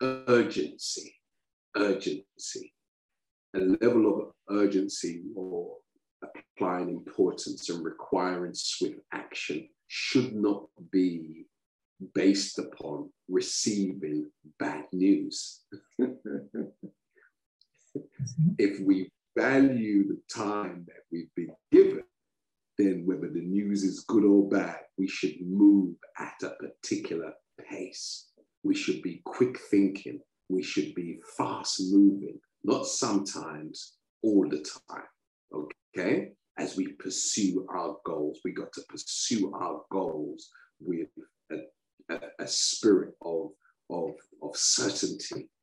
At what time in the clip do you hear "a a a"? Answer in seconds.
41.52-42.48